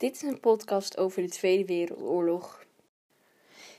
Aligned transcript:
Dit 0.00 0.14
is 0.14 0.22
een 0.22 0.40
podcast 0.40 0.98
over 0.98 1.22
de 1.22 1.28
Tweede 1.28 1.64
Wereldoorlog. 1.64 2.64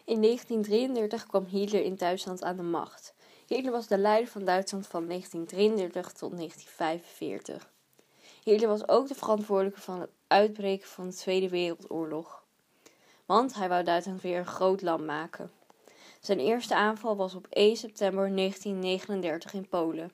In 0.06 0.22
1933 0.22 1.28
kwam 1.28 1.46
Hitler 1.46 1.84
in 1.84 1.96
Duitsland 1.96 2.44
aan 2.44 2.56
de 2.56 2.64
macht. 2.64 3.14
Hitler 3.48 3.72
was 3.72 3.88
de 3.88 3.98
leider 3.98 4.32
van 4.32 4.46
Duitsland 4.46 4.88
van 4.88 5.08
1933 5.08 6.12
tot 6.12 6.38
1945. 6.38 7.72
Hitler 8.44 8.70
was 8.70 8.88
ook 8.88 9.08
de 9.08 9.16
verantwoordelijke 9.16 9.82
van 9.82 10.00
het 10.00 10.10
uitbreken 10.28 10.88
van 10.88 11.10
de 11.10 11.16
Tweede 11.16 11.50
Wereldoorlog. 11.50 12.44
Want 13.26 13.54
hij 13.54 13.70
wou 13.70 13.84
Duitsland 13.84 14.22
weer 14.22 14.38
een 14.38 14.46
groot 14.46 14.82
land 14.82 15.06
maken. 15.06 15.52
Zijn 16.20 16.40
eerste 16.40 16.76
aanval 16.76 17.16
was 17.16 17.36
op 17.36 17.48
1 17.50 17.76
september 17.76 18.36
1939 18.36 19.54
in 19.54 19.68
Polen. 19.68 20.12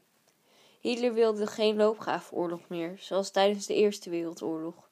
Hitler 0.79 1.13
wilde 1.13 1.47
geen 1.47 1.75
loopgravenoorlog 1.75 2.69
meer, 2.69 2.95
zoals 2.99 3.31
tijdens 3.31 3.65
de 3.65 3.73
Eerste 3.73 4.09
Wereldoorlog. 4.09 4.86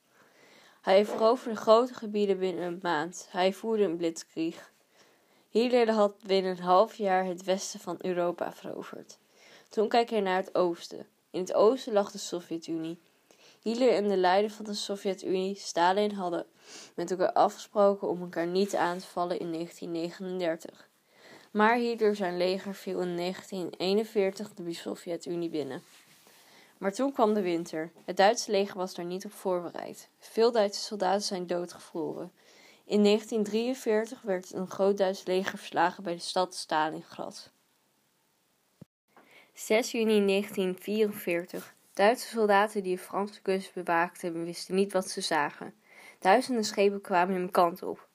Hij 0.85 1.05
veroverde 1.05 1.55
grote 1.55 1.93
gebieden 1.93 2.39
binnen 2.39 2.63
een 2.63 2.79
maand. 2.81 3.27
Hij 3.29 3.53
voerde 3.53 3.83
een 3.83 3.97
blitzkrieg. 3.97 4.71
Hitler 5.49 5.91
had 5.91 6.23
binnen 6.23 6.51
een 6.51 6.63
half 6.63 6.95
jaar 6.95 7.25
het 7.25 7.43
westen 7.43 7.79
van 7.79 7.97
Europa 8.01 8.53
veroverd. 8.53 9.17
Toen 9.69 9.87
keek 9.87 10.09
hij 10.09 10.19
naar 10.19 10.37
het 10.37 10.55
oosten. 10.55 11.07
In 11.29 11.39
het 11.39 11.53
oosten 11.53 11.93
lag 11.93 12.11
de 12.11 12.17
Sovjet-Unie. 12.17 12.99
Hitler 13.61 13.89
en 13.89 14.07
de 14.07 14.17
leider 14.17 14.51
van 14.51 14.65
de 14.65 14.73
Sovjet-Unie, 14.73 15.55
Stalin, 15.55 16.11
hadden 16.11 16.45
met 16.95 17.11
elkaar 17.11 17.33
afgesproken 17.33 18.07
om 18.07 18.21
elkaar 18.21 18.47
niet 18.47 18.75
aan 18.75 18.97
te 18.97 19.05
vallen 19.05 19.39
in 19.39 19.51
1939. 19.51 20.89
Maar 21.51 21.75
Hitler 21.75 22.15
zijn 22.15 22.37
leger 22.37 22.75
viel 22.75 22.99
in 22.99 23.15
1941 23.15 24.53
de 24.53 24.73
Sovjet-Unie 24.73 25.49
binnen. 25.49 25.83
Maar 26.85 26.93
toen 26.93 27.11
kwam 27.11 27.33
de 27.33 27.41
winter. 27.41 27.91
Het 28.05 28.17
Duitse 28.17 28.51
leger 28.51 28.77
was 28.77 28.95
daar 28.95 29.05
niet 29.05 29.25
op 29.25 29.33
voorbereid. 29.33 30.09
Veel 30.19 30.51
Duitse 30.51 30.81
soldaten 30.81 31.21
zijn 31.21 31.47
doodgevroren. 31.47 32.31
In 32.83 33.03
1943 33.03 34.21
werd 34.21 34.53
een 34.53 34.69
groot 34.69 34.97
Duits 34.97 35.25
leger 35.25 35.57
verslagen 35.57 36.03
bij 36.03 36.13
de 36.13 36.19
stad 36.19 36.55
Stalingrad. 36.55 37.51
6 39.53 39.91
juni 39.91 40.25
1944. 40.25 41.75
Duitse 41.93 42.27
soldaten 42.27 42.83
die 42.83 42.95
de 42.95 43.01
Franse 43.01 43.41
kust 43.41 43.73
bewaakten 43.73 44.43
wisten 44.43 44.75
niet 44.75 44.93
wat 44.93 45.09
ze 45.09 45.21
zagen. 45.21 45.73
Duizenden 46.19 46.63
schepen 46.63 47.01
kwamen 47.01 47.35
hun 47.35 47.51
kant 47.51 47.83
op. 47.83 48.07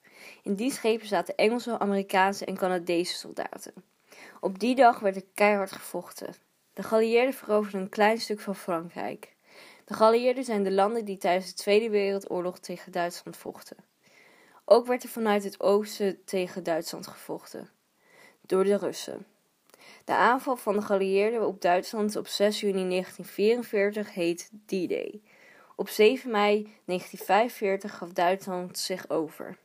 In 0.42 0.54
die 0.54 0.72
schepen 0.72 1.06
zaten 1.06 1.36
Engelse, 1.36 1.78
Amerikaanse 1.78 2.44
en 2.44 2.56
Canadese 2.56 3.14
soldaten. 3.14 3.72
Op 4.40 4.58
die 4.58 4.74
dag 4.74 4.98
werd 4.98 5.16
er 5.16 5.24
keihard 5.34 5.72
gevochten. 5.72 6.34
De 6.72 6.82
geallieerden 6.82 7.34
veroverden 7.34 7.80
een 7.80 7.88
klein 7.88 8.18
stuk 8.18 8.40
van 8.40 8.56
Frankrijk. 8.56 9.34
De 9.84 9.94
geallieerden 9.94 10.44
zijn 10.44 10.62
de 10.62 10.72
landen 10.72 11.04
die 11.04 11.18
tijdens 11.18 11.46
de 11.46 11.54
Tweede 11.54 11.90
Wereldoorlog 11.90 12.58
tegen 12.58 12.92
Duitsland 12.92 13.36
vochten. 13.36 13.76
Ook 14.64 14.86
werd 14.86 15.02
er 15.02 15.08
vanuit 15.08 15.44
het 15.44 15.60
oosten 15.60 16.24
tegen 16.24 16.62
Duitsland 16.62 17.06
gevochten. 17.06 17.70
Door 18.40 18.64
de 18.64 18.76
Russen. 18.76 19.26
De 20.04 20.12
aanval 20.12 20.56
van 20.56 20.74
de 20.74 20.82
geallieerden 20.82 21.46
op 21.46 21.60
Duitsland 21.60 22.16
op 22.16 22.26
6 22.26 22.60
juni 22.60 22.88
1944 22.88 24.14
heet 24.14 24.50
D-Day. 24.66 25.22
Op 25.76 25.88
7 25.88 26.30
mei 26.30 26.62
1945 26.84 27.96
gaf 27.96 28.08
Duitsland 28.08 28.78
zich 28.78 29.10
over. 29.10 29.58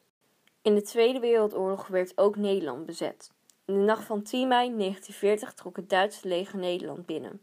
In 0.61 0.75
de 0.75 0.81
Tweede 0.81 1.19
Wereldoorlog 1.19 1.87
werd 1.87 2.17
ook 2.17 2.35
Nederland 2.35 2.85
bezet. 2.85 3.31
In 3.65 3.73
de 3.73 3.79
nacht 3.79 4.03
van 4.03 4.21
10 4.21 4.47
mei 4.47 4.75
1940 4.77 5.53
trok 5.53 5.75
het 5.75 5.89
Duitse 5.89 6.27
leger 6.27 6.59
Nederland 6.59 7.05
binnen. 7.05 7.41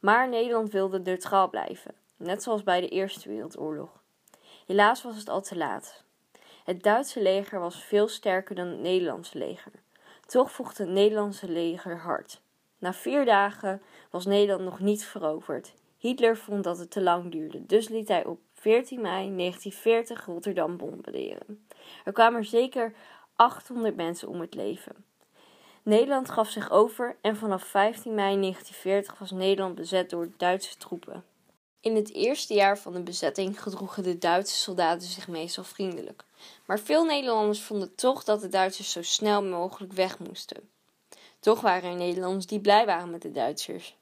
Maar 0.00 0.28
Nederland 0.28 0.72
wilde 0.72 1.00
neutraal 1.00 1.50
blijven, 1.50 1.94
net 2.16 2.42
zoals 2.42 2.62
bij 2.62 2.80
de 2.80 2.88
Eerste 2.88 3.28
Wereldoorlog. 3.28 4.02
Helaas 4.66 5.02
was 5.02 5.16
het 5.16 5.28
al 5.28 5.42
te 5.42 5.56
laat. 5.56 6.04
Het 6.64 6.82
Duitse 6.82 7.22
leger 7.22 7.60
was 7.60 7.84
veel 7.84 8.08
sterker 8.08 8.54
dan 8.54 8.66
het 8.66 8.80
Nederlandse 8.80 9.38
leger. 9.38 9.72
Toch 10.26 10.52
vocht 10.52 10.78
het 10.78 10.88
Nederlandse 10.88 11.48
leger 11.48 11.98
hard. 11.98 12.40
Na 12.78 12.92
vier 12.92 13.24
dagen 13.24 13.82
was 14.10 14.24
Nederland 14.24 14.64
nog 14.64 14.80
niet 14.80 15.04
veroverd. 15.04 15.74
Hitler 15.98 16.36
vond 16.36 16.64
dat 16.64 16.78
het 16.78 16.90
te 16.90 17.02
lang 17.02 17.32
duurde, 17.32 17.66
dus 17.66 17.88
liet 17.88 18.08
hij 18.08 18.24
op 18.24 18.40
14 18.52 19.00
mei 19.00 19.36
1940 19.36 20.24
Rotterdam 20.24 20.76
bombarderen. 20.76 21.66
Er 22.04 22.12
kwamen 22.12 22.44
zeker 22.44 22.94
800 23.36 23.96
mensen 23.96 24.28
om 24.28 24.40
het 24.40 24.54
leven. 24.54 25.04
Nederland 25.84 26.30
gaf 26.30 26.50
zich 26.50 26.70
over 26.70 27.16
en 27.20 27.36
vanaf 27.36 27.64
15 27.64 28.14
mei 28.14 28.40
1940 28.40 29.18
was 29.18 29.30
Nederland 29.30 29.74
bezet 29.74 30.10
door 30.10 30.28
Duitse 30.36 30.76
troepen. 30.76 31.24
In 31.80 31.96
het 31.96 32.12
eerste 32.12 32.54
jaar 32.54 32.78
van 32.78 32.92
de 32.92 33.02
bezetting 33.02 33.62
gedroegen 33.62 34.02
de 34.02 34.18
Duitse 34.18 34.56
soldaten 34.56 35.08
zich 35.08 35.28
meestal 35.28 35.64
vriendelijk. 35.64 36.24
Maar 36.64 36.80
veel 36.80 37.04
Nederlanders 37.04 37.60
vonden 37.60 37.94
toch 37.94 38.24
dat 38.24 38.40
de 38.40 38.48
Duitsers 38.48 38.90
zo 38.90 39.02
snel 39.02 39.42
mogelijk 39.42 39.92
weg 39.92 40.18
moesten. 40.18 40.68
Toch 41.40 41.60
waren 41.60 41.90
er 41.90 41.96
Nederlanders 41.96 42.46
die 42.46 42.60
blij 42.60 42.86
waren 42.86 43.10
met 43.10 43.22
de 43.22 43.30
Duitsers. 43.30 43.96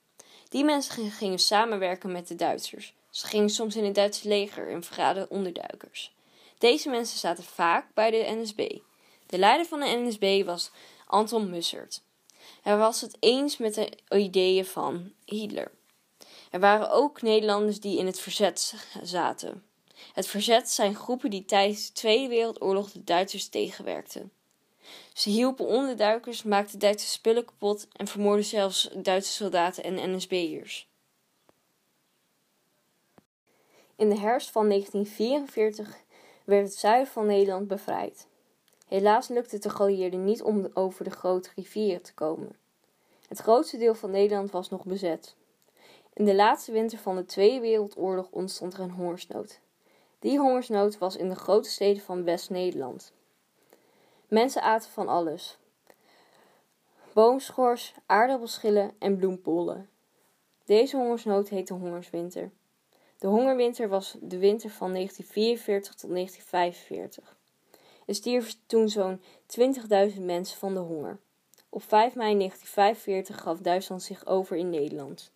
Die 0.49 0.65
mensen 0.65 1.11
gingen 1.11 1.39
samenwerken 1.39 2.13
met 2.13 2.29
de 2.29 2.35
Duitsers. 2.35 2.95
Ze 3.11 3.27
gingen 3.27 3.51
soms 3.51 3.77
in 3.77 3.85
het 3.85 3.95
Duitse 3.95 4.29
leger 4.29 4.71
en 4.71 4.83
verraden 4.83 5.31
onderduikers. 5.31 6.15
Deze 6.59 6.89
mensen 6.89 7.19
zaten 7.19 7.45
vaak 7.45 7.87
bij 7.95 8.11
de 8.11 8.41
NSB. 8.41 8.79
De 9.27 9.39
leider 9.39 9.67
van 9.67 9.81
de 9.81 9.87
NSB 9.87 10.45
was 10.45 10.71
Anton 11.13 11.51
Mussert. 11.51 12.03
Hij 12.63 12.77
was 12.77 13.01
het 13.01 13.17
eens 13.21 13.57
met 13.57 13.75
de 13.75 13.89
ideeën 14.09 14.65
van 14.65 15.13
Hitler. 15.25 15.71
Er 16.51 16.61
waren 16.61 16.91
ook 16.91 17.23
Nederlanders 17.23 17.81
die 17.81 17.99
in 17.99 18.07
het 18.07 18.21
verzet 18.21 18.75
zaten. 19.03 19.65
Het 20.13 20.27
verzet 20.27 20.71
zijn 20.71 20.95
groepen 20.95 21.31
die 21.31 21.45
tijdens 21.45 21.87
de 21.87 21.93
Tweede 21.93 22.29
Wereldoorlog 22.29 22.93
de 22.93 23.05
Duitsers 23.05 23.49
tegenwerkten. 23.49 24.33
Ze 25.13 25.31
hielpen 25.31 25.67
onderduikers, 25.67 26.43
maakten 26.43 26.79
Duitse 26.79 27.09
spullen 27.09 27.45
kapot 27.45 27.89
en 27.93 28.07
vermoorden 28.07 28.45
zelfs 28.45 28.91
Duitse 28.95 29.33
soldaten 29.33 29.85
en 29.85 30.17
NSB'ers. 30.17 30.89
In 33.97 34.09
de 34.09 34.19
herfst 34.19 34.51
van 34.51 34.69
1944 34.69 36.01
werd 36.45 36.67
het 36.67 36.77
zuiden 36.77 37.13
van 37.13 37.27
Nederland 37.27 37.69
bevrijd. 37.69 38.27
Helaas 38.93 39.29
lukte 39.29 39.59
de 39.59 39.71
geallieerden 39.71 40.25
niet 40.25 40.43
om 40.43 40.71
over 40.75 41.05
de 41.05 41.11
grote 41.11 41.51
rivieren 41.55 42.03
te 42.03 42.15
komen. 42.15 42.57
Het 43.29 43.39
grootste 43.39 43.77
deel 43.77 43.95
van 43.95 44.11
Nederland 44.11 44.51
was 44.51 44.69
nog 44.69 44.85
bezet. 44.85 45.37
In 46.13 46.25
de 46.25 46.35
laatste 46.35 46.73
winter 46.73 46.99
van 46.99 47.17
de 47.17 47.25
Tweede 47.25 47.61
Wereldoorlog 47.61 48.31
ontstond 48.31 48.75
er 48.75 48.81
een 48.81 48.91
hongersnood. 48.91 49.61
Die 50.19 50.39
hongersnood 50.39 50.99
was 50.99 51.17
in 51.17 51.29
de 51.29 51.35
grote 51.35 51.71
steden 51.71 52.03
van 52.03 52.25
West-Nederland. 52.25 53.13
Mensen 54.29 54.63
aten 54.63 54.91
van 54.91 55.09
alles: 55.09 55.59
boomschors, 57.13 57.95
aardappelschillen 58.07 58.95
en 58.99 59.17
bloempollen. 59.17 59.89
Deze 60.65 60.97
hongersnood 60.97 61.49
heette 61.49 61.75
hongerswinter. 61.75 62.51
De 63.19 63.27
hongerwinter 63.27 63.89
was 63.89 64.17
de 64.21 64.39
winter 64.39 64.71
van 64.71 64.93
1944 64.93 65.95
tot 65.95 66.11
1945. 66.11 67.41
Er 68.13 68.19
stierven 68.19 68.55
toen 68.67 68.89
zo'n 68.89 69.21
20.000 70.11 70.21
mensen 70.21 70.59
van 70.59 70.75
de 70.75 70.81
honger. 70.81 71.19
Op 71.69 71.83
5 71.83 72.15
mei 72.15 72.37
1945 72.37 73.41
gaf 73.41 73.59
Duitsland 73.59 74.03
zich 74.03 74.27
over 74.27 74.57
in 74.57 74.71
Nederland. 74.71 75.33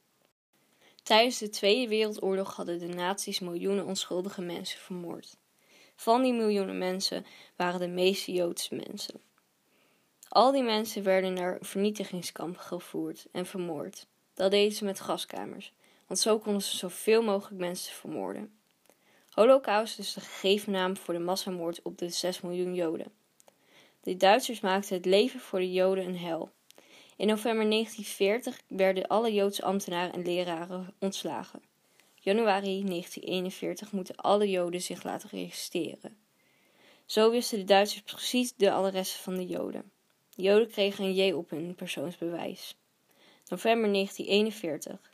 Tijdens 1.02 1.38
de 1.38 1.48
Tweede 1.48 1.88
Wereldoorlog 1.88 2.56
hadden 2.56 2.78
de 2.78 2.86
nazi's 2.86 3.40
miljoenen 3.40 3.86
onschuldige 3.86 4.40
mensen 4.40 4.78
vermoord. 4.78 5.36
Van 5.94 6.22
die 6.22 6.32
miljoenen 6.32 6.78
mensen 6.78 7.26
waren 7.56 7.80
de 7.80 7.88
meeste 7.88 8.32
Joodse 8.32 8.74
mensen. 8.74 9.20
Al 10.28 10.52
die 10.52 10.62
mensen 10.62 11.02
werden 11.02 11.32
naar 11.32 11.58
vernietigingskampen 11.60 12.62
gevoerd 12.62 13.26
en 13.32 13.46
vermoord. 13.46 14.06
Dat 14.34 14.50
deden 14.50 14.76
ze 14.76 14.84
met 14.84 15.00
gaskamers, 15.00 15.72
want 16.06 16.20
zo 16.20 16.38
konden 16.38 16.62
ze 16.62 16.76
zoveel 16.76 17.22
mogelijk 17.22 17.60
mensen 17.60 17.94
vermoorden. 17.94 18.55
Holocaust 19.36 19.98
is 19.98 20.12
de 20.12 20.20
gegeven 20.20 20.72
naam 20.72 20.96
voor 20.96 21.14
de 21.14 21.20
massamoord 21.20 21.82
op 21.82 21.98
de 21.98 22.08
6 22.08 22.40
miljoen 22.40 22.74
Joden. 22.74 23.12
De 24.00 24.16
Duitsers 24.16 24.60
maakten 24.60 24.96
het 24.96 25.04
leven 25.04 25.40
voor 25.40 25.58
de 25.58 25.72
Joden 25.72 26.04
een 26.06 26.18
hel. 26.18 26.50
In 27.16 27.26
november 27.26 27.70
1940 27.70 28.60
werden 28.68 29.06
alle 29.06 29.32
Joodse 29.32 29.62
ambtenaren 29.62 30.12
en 30.12 30.22
leraren 30.22 30.94
ontslagen. 30.98 31.62
Januari 32.14 32.84
1941 32.84 33.92
moeten 33.92 34.16
alle 34.16 34.50
Joden 34.50 34.82
zich 34.82 35.02
laten 35.02 35.28
registreren. 35.28 36.18
Zo 37.06 37.30
wisten 37.30 37.58
de 37.58 37.64
Duitsers 37.64 38.02
precies 38.02 38.54
de 38.54 38.72
adressen 38.72 39.22
van 39.22 39.34
de 39.36 39.46
Joden. 39.46 39.90
De 40.34 40.42
Joden 40.42 40.68
kregen 40.68 41.04
een 41.04 41.14
J 41.14 41.32
op 41.32 41.50
hun 41.50 41.74
persoonsbewijs. 41.74 42.76
November 43.48 43.92
1941. 43.92 45.12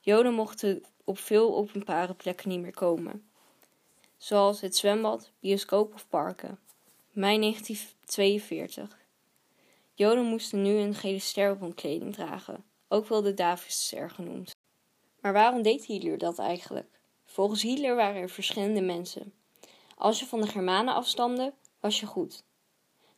Joden 0.00 0.34
mochten 0.34 0.82
op 1.04 1.18
veel 1.18 1.56
openbare 1.56 2.14
plekken 2.14 2.48
niet 2.48 2.60
meer 2.60 2.74
komen 2.74 3.32
zoals 4.24 4.60
het 4.60 4.76
zwembad, 4.76 5.30
bioscoop 5.40 5.94
of 5.94 6.08
parken. 6.08 6.58
Mei 7.10 7.38
1942. 7.38 8.98
Joden 9.94 10.24
moesten 10.24 10.62
nu 10.62 10.76
een 10.76 10.94
gele 10.94 11.18
ster 11.18 11.50
op 11.50 11.60
hun 11.60 11.74
kleding 11.74 12.14
dragen, 12.14 12.64
ook 12.88 13.06
wel 13.06 13.22
de 13.22 13.34
Davidster 13.34 14.10
genoemd. 14.10 14.56
Maar 15.20 15.32
waarom 15.32 15.62
deed 15.62 15.84
Hitler 15.84 16.18
dat 16.18 16.38
eigenlijk? 16.38 17.00
Volgens 17.24 17.62
Hitler 17.62 17.96
waren 17.96 18.22
er 18.22 18.30
verschillende 18.30 18.80
mensen. 18.80 19.32
Als 19.94 20.20
je 20.20 20.26
van 20.26 20.40
de 20.40 20.46
Germanen 20.46 20.94
afstamde, 20.94 21.52
was 21.80 22.00
je 22.00 22.06
goed. 22.06 22.42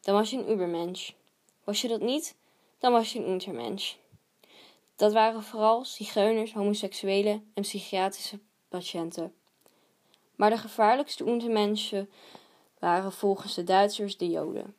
Dan 0.00 0.14
was 0.14 0.30
je 0.30 0.36
een 0.36 0.50
Ubermensch. 0.50 1.10
Was 1.64 1.80
je 1.80 1.88
dat 1.88 2.00
niet, 2.00 2.36
dan 2.78 2.92
was 2.92 3.12
je 3.12 3.18
een 3.18 3.30
Untermensch. 3.30 3.94
Dat 4.96 5.12
waren 5.12 5.42
vooral 5.42 5.84
zigeuners, 5.84 6.52
homoseksuelen 6.52 7.50
en 7.54 7.62
psychiatrische 7.62 8.38
patiënten. 8.68 9.34
Maar 10.36 10.50
de 10.50 10.58
gevaarlijkste 10.58 11.26
Untermenschen 11.26 12.10
waren 12.78 13.12
volgens 13.12 13.54
de 13.54 13.64
Duitsers 13.64 14.16
de 14.16 14.28
Joden. 14.28 14.74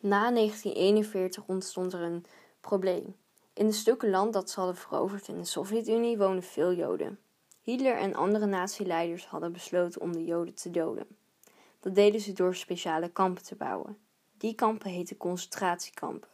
Na 0.00 0.30
1941 0.30 1.44
ontstond 1.46 1.92
er 1.92 2.00
een 2.00 2.24
probleem. 2.60 3.16
In 3.52 3.66
de 3.66 3.72
stukken 3.72 4.10
land 4.10 4.32
dat 4.32 4.50
ze 4.50 4.58
hadden 4.58 4.76
veroverd 4.76 5.28
in 5.28 5.38
de 5.38 5.44
Sovjet-Unie 5.44 6.18
woonden 6.18 6.42
veel 6.42 6.72
Joden. 6.72 7.18
Hitler 7.62 7.96
en 7.96 8.14
andere 8.14 8.46
nazi-leiders 8.46 9.26
hadden 9.26 9.52
besloten 9.52 10.00
om 10.00 10.12
de 10.12 10.24
Joden 10.24 10.54
te 10.54 10.70
doden. 10.70 11.06
Dat 11.80 11.94
deden 11.94 12.20
ze 12.20 12.32
door 12.32 12.54
speciale 12.54 13.08
kampen 13.08 13.42
te 13.42 13.54
bouwen. 13.54 13.98
Die 14.38 14.54
kampen 14.54 14.90
heten 14.90 15.16
concentratiekampen. 15.16 16.28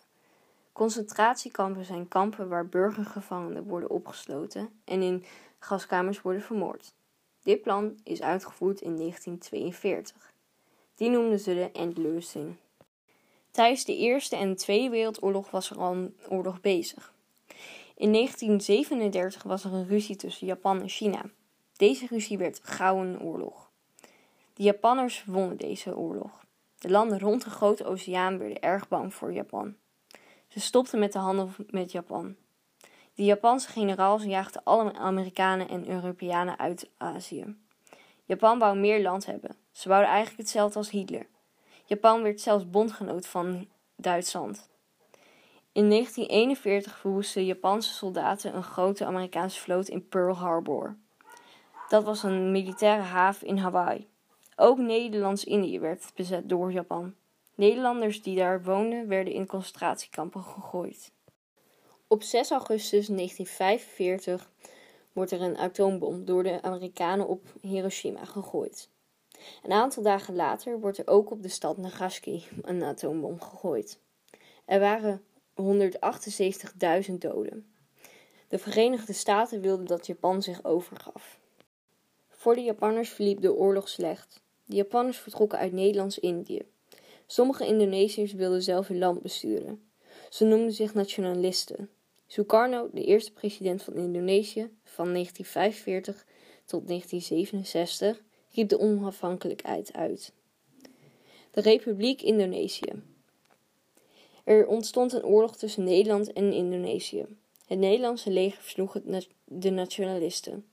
Concentratiekampen 0.73 1.85
zijn 1.85 2.09
kampen 2.09 2.49
waar 2.49 2.67
burgergevangenen 2.67 3.65
worden 3.65 3.91
opgesloten 3.91 4.81
en 4.85 5.03
in 5.03 5.25
gaskamers 5.59 6.23
worden 6.23 6.43
vermoord. 6.43 6.95
Dit 7.43 7.63
plan 7.63 7.99
is 8.05 8.23
uitgevoerd 8.23 8.81
in 8.81 8.97
1942. 8.97 10.33
Die 10.95 11.11
noemden 11.11 11.39
ze 11.39 11.55
de 11.55 11.71
Endlösing. 11.73 12.57
Tijdens 13.51 13.85
de 13.85 13.97
Eerste 13.97 14.37
en 14.37 14.57
Tweede 14.57 14.91
Wereldoorlog 14.91 15.51
was 15.51 15.71
er 15.71 15.79
al 15.79 15.93
een 15.93 16.17
oorlog 16.29 16.61
bezig. 16.61 17.13
In 17.97 18.13
1937 18.13 19.43
was 19.43 19.65
er 19.65 19.73
een 19.73 19.87
ruzie 19.87 20.17
tussen 20.17 20.47
Japan 20.47 20.81
en 20.81 20.89
China. 20.89 21.25
Deze 21.77 22.07
ruzie 22.07 22.39
werd 22.39 22.61
Gouden 22.63 23.23
Oorlog. 23.23 23.71
De 24.55 24.63
Japanners 24.63 25.25
wonnen 25.25 25.57
deze 25.57 25.97
oorlog. 25.97 26.45
De 26.79 26.91
landen 26.91 27.19
rond 27.19 27.45
de 27.45 27.51
Grote 27.51 27.85
Oceaan 27.85 28.39
werden 28.39 28.61
erg 28.61 28.89
bang 28.89 29.15
voor 29.15 29.33
Japan. 29.33 29.75
Ze 30.49 30.61
stopten 30.61 30.99
met 30.99 31.13
de 31.13 31.19
handel 31.19 31.51
met 31.67 31.93
Japan. 31.93 32.37
De 33.15 33.25
Japanse 33.25 33.69
generaals 33.69 34.23
jaagden 34.25 34.65
alle 34.65 34.93
Amerikanen 34.93 35.69
en 35.69 35.89
Europeanen 35.89 36.59
uit 36.59 36.91
Azië. 36.97 37.57
Japan 38.25 38.59
wou 38.59 38.79
meer 38.79 39.03
land 39.03 39.27
hebben. 39.27 39.57
Ze 39.71 39.89
wouden 39.89 40.11
eigenlijk 40.11 40.41
hetzelfde 40.41 40.79
als 40.79 40.91
Hitler. 40.91 41.27
Japan 41.85 42.23
werd 42.23 42.41
zelfs 42.41 42.71
bondgenoot 42.71 43.27
van 43.27 43.69
Duitsland. 43.97 44.71
In 45.73 45.89
1941 45.91 46.99
verwoestten 46.99 47.45
Japanse 47.45 47.93
soldaten 47.93 48.57
een 48.57 48.63
grote 48.63 49.05
Amerikaanse 49.05 49.61
vloot 49.61 49.89
in 49.89 50.09
Pearl 50.09 50.37
Harbor. 50.37 50.97
Dat 51.89 52.05
was 52.05 52.23
een 52.23 52.53
militaire 52.53 53.03
haven 53.03 53.47
in 53.47 53.57
Hawaii. 53.57 54.09
Ook 54.57 54.79
Nederlands-Indië 54.79 55.81
werd 55.81 56.11
bezet 56.15 56.49
door 56.49 56.73
Japan. 56.73 57.15
Nederlanders 57.55 58.23
die 58.23 58.37
daar 58.37 58.63
woonden 58.63 59.09
werden 59.09 59.33
in 59.33 59.47
concentratiekampen 59.47 60.43
gegooid. 60.43 61.13
Op 62.13 62.23
6 62.23 62.51
augustus 62.51 63.07
1945 63.07 64.51
wordt 65.13 65.31
er 65.31 65.41
een 65.41 65.57
atoombom 65.57 66.25
door 66.25 66.43
de 66.43 66.63
Amerikanen 66.63 67.29
op 67.29 67.55
Hiroshima 67.61 68.25
gegooid. 68.25 68.89
Een 69.63 69.73
aantal 69.73 70.03
dagen 70.03 70.35
later 70.35 70.81
wordt 70.81 70.99
er 70.99 71.07
ook 71.07 71.31
op 71.31 71.43
de 71.43 71.49
stad 71.49 71.77
Nagasaki 71.77 72.45
een 72.63 72.83
atoombom 72.83 73.41
gegooid. 73.41 73.99
Er 74.65 74.81
waren 74.81 75.23
178.000 77.09 77.13
doden. 77.19 77.67
De 78.49 78.59
Verenigde 78.59 79.13
Staten 79.13 79.61
wilden 79.61 79.87
dat 79.87 80.07
Japan 80.07 80.43
zich 80.43 80.65
overgaf. 80.65 81.39
Voor 82.29 82.55
de 82.55 82.63
Japanners 82.63 83.11
verliep 83.11 83.41
de 83.41 83.55
oorlog 83.55 83.89
slecht. 83.89 84.43
De 84.65 84.77
Japanners 84.77 85.19
vertrokken 85.19 85.59
uit 85.59 85.73
Nederlands-Indië. 85.73 86.63
Sommige 87.27 87.67
Indonesiërs 87.67 88.33
wilden 88.33 88.63
zelf 88.63 88.89
hun 88.89 88.99
land 88.99 89.23
besturen. 89.23 89.91
Ze 90.31 90.45
noemden 90.45 90.73
zich 90.73 90.95
nationalisten. 90.95 91.91
Sukarno, 92.33 92.89
de 92.93 93.05
eerste 93.05 93.33
president 93.33 93.83
van 93.83 93.95
Indonesië 93.95 94.71
van 94.85 95.13
1945 95.13 96.27
tot 96.65 96.87
1967, 96.87 98.23
riep 98.51 98.69
de 98.69 98.79
onafhankelijkheid 98.79 99.93
uit. 99.93 100.33
De 101.51 101.61
Republiek 101.61 102.23
Indonesië. 102.23 103.03
Er 104.45 104.67
ontstond 104.67 105.13
een 105.13 105.25
oorlog 105.25 105.57
tussen 105.57 105.85
Nederland 105.85 106.33
en 106.33 106.53
Indonesië. 106.53 107.27
Het 107.67 107.79
Nederlandse 107.79 108.31
leger 108.31 108.63
versloeg 108.63 108.97
de 109.45 109.71
nationalisten. 109.71 110.67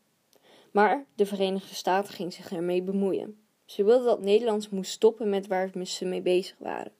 Maar 0.71 1.05
de 1.15 1.25
Verenigde 1.25 1.75
Staten 1.75 2.13
ging 2.13 2.33
zich 2.33 2.51
ermee 2.51 2.81
bemoeien. 2.81 3.39
Ze 3.65 3.83
wilden 3.83 4.05
dat 4.05 4.21
Nederland 4.21 4.71
moest 4.71 4.91
stoppen 4.91 5.29
met 5.29 5.47
waar 5.47 5.71
ze 5.85 6.05
mee 6.05 6.21
bezig 6.21 6.55
waren. 6.59 6.91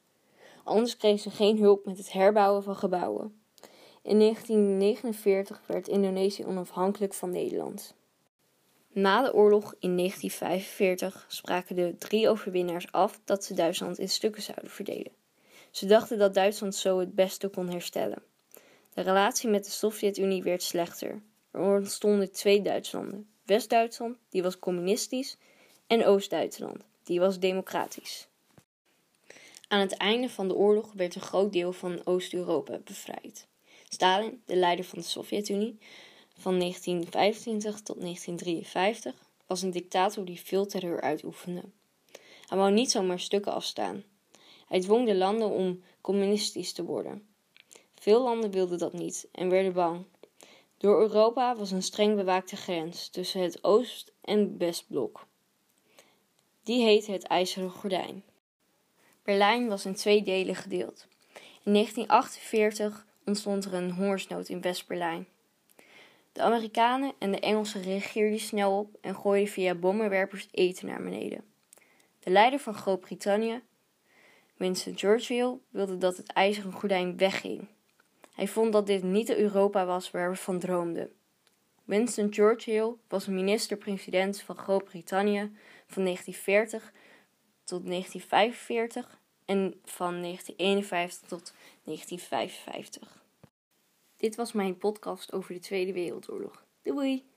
Anders 0.64 0.96
kregen 0.96 1.18
ze 1.18 1.30
geen 1.30 1.58
hulp 1.58 1.84
met 1.84 1.98
het 1.98 2.12
herbouwen 2.12 2.62
van 2.62 2.76
gebouwen. 2.76 3.39
In 4.02 4.18
1949 4.18 5.60
werd 5.66 5.88
Indonesië 5.88 6.44
onafhankelijk 6.44 7.14
van 7.14 7.30
Nederland. 7.30 7.94
Na 8.92 9.22
de 9.22 9.34
oorlog 9.34 9.74
in 9.78 9.96
1945 9.96 11.24
spraken 11.28 11.76
de 11.76 11.94
drie 11.98 12.28
overwinnaars 12.28 12.92
af 12.92 13.20
dat 13.24 13.44
ze 13.44 13.54
Duitsland 13.54 13.98
in 13.98 14.08
stukken 14.08 14.42
zouden 14.42 14.70
verdelen. 14.70 15.12
Ze 15.70 15.86
dachten 15.86 16.18
dat 16.18 16.34
Duitsland 16.34 16.74
zo 16.74 16.98
het 16.98 17.14
beste 17.14 17.48
kon 17.48 17.68
herstellen. 17.68 18.22
De 18.94 19.00
relatie 19.00 19.48
met 19.48 19.64
de 19.64 19.70
Sovjet-Unie 19.70 20.42
werd 20.42 20.62
slechter. 20.62 21.22
Er 21.50 21.60
ontstonden 21.60 22.32
twee 22.32 22.62
Duitslanden: 22.62 23.28
West-Duitsland, 23.44 24.16
die 24.28 24.42
was 24.42 24.58
communistisch, 24.58 25.36
en 25.86 26.06
Oost-Duitsland, 26.06 26.78
die 27.02 27.20
was 27.20 27.38
democratisch. 27.38 28.28
Aan 29.68 29.80
het 29.80 29.96
einde 29.96 30.28
van 30.28 30.48
de 30.48 30.54
oorlog 30.54 30.92
werd 30.92 31.14
een 31.14 31.20
groot 31.20 31.52
deel 31.52 31.72
van 31.72 32.00
Oost-Europa 32.04 32.78
bevrijd. 32.84 33.48
Stalin, 33.92 34.42
de 34.46 34.56
leider 34.56 34.84
van 34.84 34.98
de 34.98 35.04
Sovjet-Unie 35.04 35.78
van 36.38 36.58
1925 36.58 37.80
tot 37.80 38.00
1953, 38.00 39.14
was 39.46 39.62
een 39.62 39.70
dictator 39.70 40.24
die 40.24 40.40
veel 40.40 40.66
terreur 40.66 41.00
uitoefende. 41.00 41.62
Hij 42.46 42.58
wou 42.58 42.72
niet 42.72 42.90
zomaar 42.90 43.20
stukken 43.20 43.52
afstaan. 43.52 44.04
Hij 44.66 44.80
dwong 44.80 45.06
de 45.06 45.14
landen 45.14 45.50
om 45.50 45.82
communistisch 46.00 46.72
te 46.72 46.84
worden. 46.84 47.28
Veel 47.94 48.22
landen 48.22 48.50
wilden 48.50 48.78
dat 48.78 48.92
niet 48.92 49.28
en 49.32 49.48
werden 49.48 49.72
bang. 49.72 50.04
Door 50.76 51.00
Europa 51.00 51.56
was 51.56 51.70
een 51.70 51.82
streng 51.82 52.16
bewaakte 52.16 52.56
grens 52.56 53.08
tussen 53.08 53.40
het 53.40 53.64
Oost- 53.64 54.12
en 54.20 54.58
Westblok. 54.58 55.26
Die 56.62 56.82
heette 56.82 57.12
het 57.12 57.22
IJzeren 57.22 57.70
Gordijn. 57.70 58.24
Berlijn 59.22 59.68
was 59.68 59.84
in 59.84 59.94
twee 59.94 60.22
delen 60.22 60.54
gedeeld. 60.54 61.06
In 61.64 61.72
1948 61.72 63.08
ontstond 63.30 63.64
er 63.64 63.74
een 63.74 63.90
hongersnood 63.90 64.48
in 64.48 64.60
West-Berlijn. 64.60 65.26
De 66.32 66.42
Amerikanen 66.42 67.12
en 67.18 67.30
de 67.30 67.40
Engelsen 67.40 67.82
reageerden 67.82 68.38
snel 68.38 68.78
op 68.78 68.96
en 69.00 69.14
gooiden 69.14 69.52
via 69.52 69.74
bommenwerpers 69.74 70.48
eten 70.50 70.86
naar 70.86 71.02
beneden. 71.02 71.44
De 72.18 72.30
leider 72.30 72.58
van 72.58 72.74
Groot-Brittannië, 72.74 73.62
Winston 74.56 74.98
Churchill, 74.98 75.58
wilde 75.68 75.98
dat 75.98 76.16
het 76.16 76.32
ijzeren 76.32 76.72
gordijn 76.72 77.16
wegging. 77.16 77.68
Hij 78.34 78.48
vond 78.48 78.72
dat 78.72 78.86
dit 78.86 79.02
niet 79.02 79.26
de 79.26 79.38
Europa 79.38 79.86
was 79.86 80.10
waar 80.10 80.30
we 80.30 80.36
van 80.36 80.58
droomden. 80.58 81.12
Winston 81.84 82.32
Churchill 82.32 82.92
was 83.08 83.26
minister-president 83.26 84.40
van 84.40 84.56
Groot-Brittannië 84.56 85.52
van 85.86 86.04
1940 86.04 86.92
tot 87.64 87.86
1945 87.86 89.18
en 89.44 89.80
van 89.84 90.22
1951 90.22 91.28
tot 91.28 91.52
1955. 91.84 93.19
Dit 94.20 94.36
was 94.36 94.52
mijn 94.52 94.76
podcast 94.76 95.32
over 95.32 95.54
de 95.54 95.60
Tweede 95.60 95.92
Wereldoorlog. 95.92 96.64
Doei! 96.82 97.29